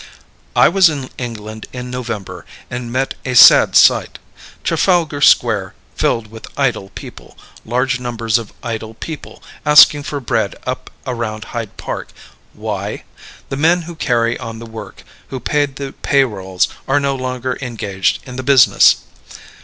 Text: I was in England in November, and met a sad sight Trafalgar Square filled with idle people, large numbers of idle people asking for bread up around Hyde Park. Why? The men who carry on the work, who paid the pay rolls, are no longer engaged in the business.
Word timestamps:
I 0.55 0.67
was 0.67 0.89
in 0.89 1.11
England 1.19 1.67
in 1.71 1.91
November, 1.91 2.43
and 2.71 2.91
met 2.91 3.13
a 3.23 3.35
sad 3.35 3.75
sight 3.75 4.17
Trafalgar 4.63 5.21
Square 5.21 5.75
filled 5.93 6.31
with 6.31 6.47
idle 6.57 6.89
people, 6.95 7.37
large 7.65 7.99
numbers 7.99 8.39
of 8.39 8.51
idle 8.63 8.95
people 8.95 9.43
asking 9.63 10.01
for 10.01 10.19
bread 10.19 10.55
up 10.65 10.89
around 11.05 11.43
Hyde 11.53 11.77
Park. 11.77 12.09
Why? 12.53 13.03
The 13.49 13.57
men 13.57 13.83
who 13.83 13.93
carry 13.93 14.39
on 14.39 14.57
the 14.57 14.65
work, 14.65 15.03
who 15.27 15.39
paid 15.39 15.75
the 15.75 15.91
pay 16.01 16.23
rolls, 16.23 16.67
are 16.87 16.99
no 16.99 17.13
longer 17.15 17.59
engaged 17.61 18.23
in 18.27 18.37
the 18.37 18.41
business. 18.41 19.03